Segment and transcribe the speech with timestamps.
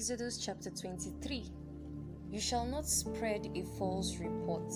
[0.00, 1.42] Exodus chapter 23
[2.30, 4.72] You shall not spread a false report.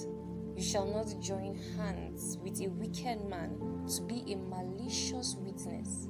[0.56, 6.08] You shall not join hands with a wicked man to be a malicious witness.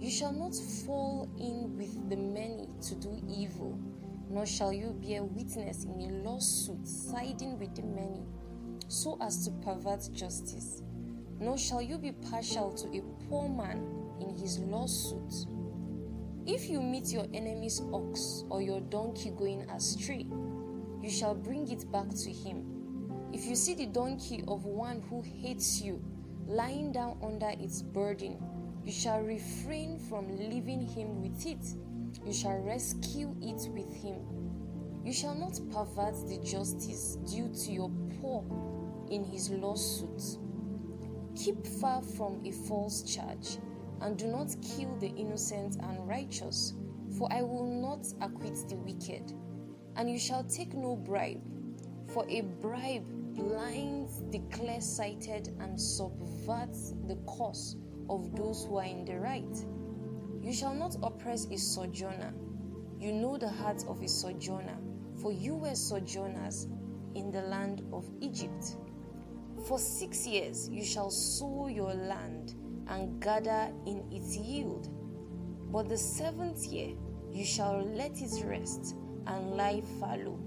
[0.00, 3.78] You shall not fall in with the many to do evil,
[4.30, 8.22] nor shall you bear witness in a lawsuit siding with the many,
[8.88, 10.80] so as to pervert justice.
[11.38, 13.84] Nor shall you be partial to a poor man
[14.18, 15.46] in his lawsuit.
[16.52, 20.26] If you meet your enemy's ox or your donkey going astray,
[21.00, 23.30] you shall bring it back to him.
[23.32, 26.02] If you see the donkey of one who hates you
[26.48, 28.36] lying down under its burden,
[28.84, 31.64] you shall refrain from leaving him with it.
[32.26, 34.18] You shall rescue it with him.
[35.04, 38.44] You shall not pervert the justice due to your poor
[39.08, 40.20] in his lawsuit.
[41.36, 43.58] Keep far from a false charge,
[44.00, 46.74] and do not kill the innocent and righteous,
[47.18, 49.32] for I will not acquit the wicked.
[49.96, 51.42] And you shall take no bribe,
[52.08, 57.76] for a bribe blinds the clear sighted and subverts the cause
[58.08, 59.64] of those who are in the right.
[60.42, 62.32] You shall not oppress a sojourner.
[62.98, 64.78] You know the heart of a sojourner,
[65.20, 66.66] for you were sojourners
[67.14, 68.76] in the land of Egypt.
[69.66, 72.54] For six years you shall sow your land
[72.90, 74.88] and gather in its yield.
[75.72, 76.94] But the seventh year
[77.32, 78.96] you shall let it rest
[79.26, 80.38] and lie fallow,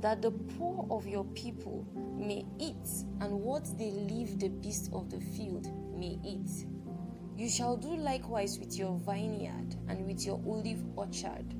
[0.00, 2.88] that the poor of your people may eat,
[3.20, 6.66] and what they leave the beasts of the field may eat.
[7.36, 11.54] You shall do likewise with your vineyard and with your olive orchard.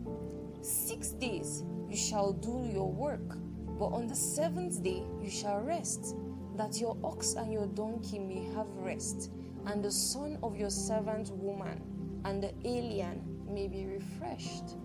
[0.61, 3.39] Six days you shall do your work,
[3.79, 6.17] but on the seventh day you shall rest,
[6.57, 9.31] that your ox and your donkey may have rest,
[9.69, 11.83] and the son of your servant woman
[12.25, 14.77] and the alien may be refreshed.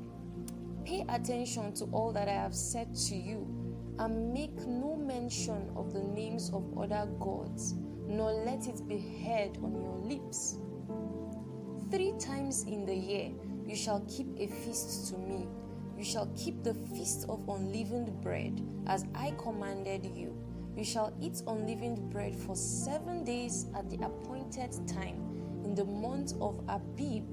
[0.86, 3.48] Pay attention to all that I have said to you,
[4.00, 7.76] and make no mention of the names of other gods,
[8.06, 10.58] nor let it be heard on your lips.
[11.90, 13.32] Three times in the year
[13.66, 15.48] you shall keep a feast to me.
[15.98, 20.36] You shall keep the feast of unleavened bread, as I commanded you.
[20.76, 26.34] You shall eat unleavened bread for seven days at the appointed time in the month
[26.42, 27.24] of Abib,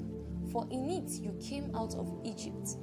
[0.53, 2.77] for in it you came out of Egypt.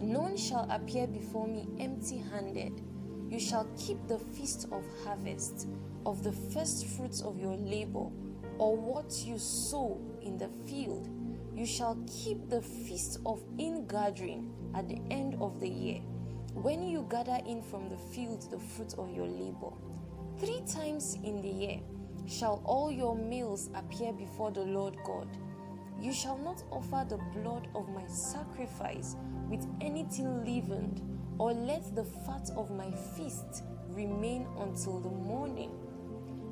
[0.00, 2.82] None shall appear before me empty handed.
[3.28, 5.68] You shall keep the feast of harvest,
[6.04, 8.08] of the first fruits of your labor,
[8.58, 11.08] or what you sow in the field.
[11.54, 16.00] You shall keep the feast of ingathering at the end of the year,
[16.54, 19.70] when you gather in from the field the fruit of your labor.
[20.40, 21.80] Three times in the year
[22.26, 25.28] shall all your meals appear before the Lord God.
[26.00, 29.16] You shall not offer the blood of my sacrifice
[29.50, 31.02] with anything leavened,
[31.36, 35.72] or let the fat of my feast remain until the morning.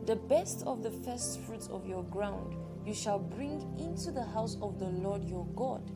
[0.04, 4.58] The best of the first fruits of your ground you shall bring into the house
[4.60, 5.90] of the Lord your God.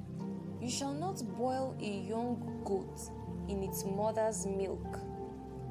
[0.62, 3.10] You shall not boil a young goat
[3.50, 4.98] in its mother's milk.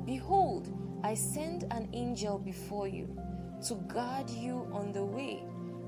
[0.06, 0.68] Behold,
[1.04, 3.16] I send an angel before you
[3.68, 5.44] to guard you on the way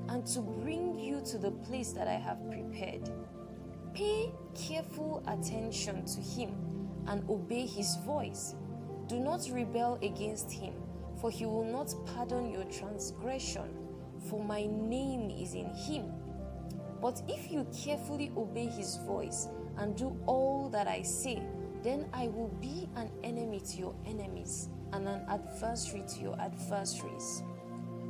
[0.08, 3.10] and to bring you to the place that I have prepared.
[3.92, 6.54] Pay careful attention to him
[7.06, 8.54] and obey his voice.
[9.08, 10.74] Do not rebel against him,
[11.20, 13.68] for he will not pardon your transgression,
[14.28, 16.12] for my name is in him.
[17.00, 21.42] But if you carefully obey his voice and do all that I say,
[21.84, 27.42] then I will be an enemy to your enemies and an adversary to your adversaries.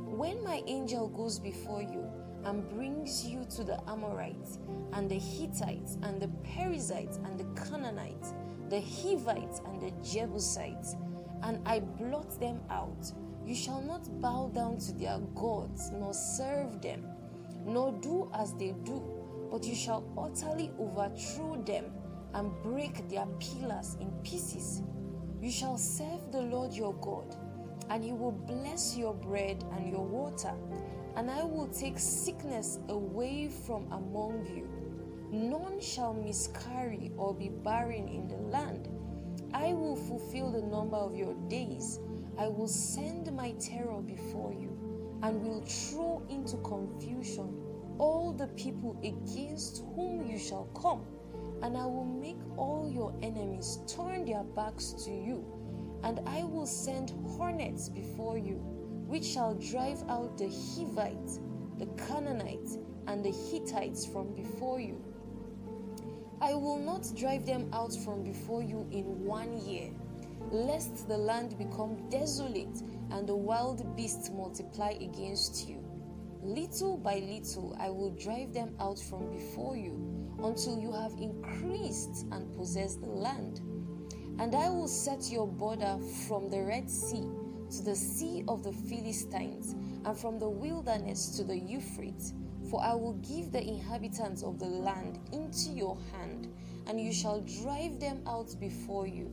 [0.05, 2.09] When my angel goes before you
[2.45, 4.59] and brings you to the Amorites
[4.93, 8.33] and the Hittites and the Perizzites and the Canaanites,
[8.69, 10.95] the Hivites and the Jebusites,
[11.43, 13.11] and I blot them out,
[13.45, 17.05] you shall not bow down to their gods nor serve them,
[17.65, 19.03] nor do as they do,
[19.51, 21.91] but you shall utterly overthrow them
[22.35, 24.83] and break their pillars in pieces.
[25.41, 27.35] You shall serve the Lord your God,
[27.89, 30.53] and he will bless your bread and your water,
[31.15, 34.69] and I will take sickness away from among you.
[35.31, 38.89] None shall miscarry or be barren in the land.
[39.53, 41.99] I will fulfill the number of your days.
[42.37, 44.77] I will send my terror before you,
[45.23, 47.61] and will throw into confusion
[47.97, 51.05] all the people against whom you shall come
[51.61, 55.45] and I will make all your enemies turn their backs to you,
[56.03, 58.55] and I will send hornets before you,
[59.07, 61.39] which shall drive out the Hivites,
[61.77, 65.03] the Canaanites, and the Hittites from before you.
[66.41, 69.91] I will not drive them out from before you in one year,
[70.51, 72.81] lest the land become desolate
[73.11, 75.84] and the wild beasts multiply against you.
[76.45, 79.99] Little by little I will drive them out from before you
[80.43, 83.61] until you have increased and possessed the land.
[84.37, 85.97] And I will set your border
[86.27, 87.27] from the Red Sea
[87.71, 89.73] to the Sea of the Philistines,
[90.05, 92.33] and from the wilderness to the Euphrates.
[92.69, 96.47] For I will give the inhabitants of the land into your hand,
[96.85, 99.31] and you shall drive them out before you.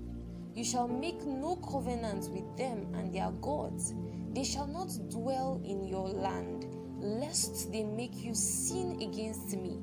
[0.54, 3.92] You shall make no covenant with them and their gods.
[4.34, 6.66] They shall not dwell in your land,
[7.02, 9.80] lest they make you sin against me.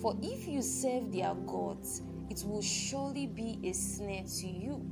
[0.00, 4.90] For if you serve their gods, it will surely be a snare to you.